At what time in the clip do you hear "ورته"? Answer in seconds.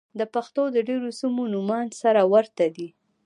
2.33-2.65